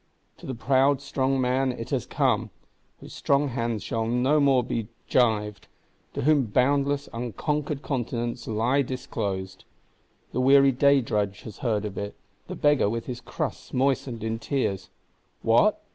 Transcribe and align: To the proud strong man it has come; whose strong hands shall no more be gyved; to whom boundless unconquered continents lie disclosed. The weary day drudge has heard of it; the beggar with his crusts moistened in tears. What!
To 0.39 0.47
the 0.47 0.55
proud 0.55 0.99
strong 0.99 1.39
man 1.39 1.71
it 1.71 1.91
has 1.91 2.07
come; 2.07 2.49
whose 3.01 3.13
strong 3.13 3.49
hands 3.49 3.83
shall 3.83 4.07
no 4.07 4.39
more 4.39 4.63
be 4.63 4.87
gyved; 5.07 5.67
to 6.15 6.23
whom 6.23 6.47
boundless 6.47 7.07
unconquered 7.13 7.83
continents 7.83 8.47
lie 8.47 8.81
disclosed. 8.81 9.63
The 10.31 10.41
weary 10.41 10.71
day 10.71 11.01
drudge 11.01 11.43
has 11.43 11.59
heard 11.59 11.85
of 11.85 11.99
it; 11.99 12.15
the 12.47 12.55
beggar 12.55 12.89
with 12.89 13.05
his 13.05 13.21
crusts 13.21 13.75
moistened 13.75 14.23
in 14.23 14.39
tears. 14.39 14.89
What! 15.43 15.79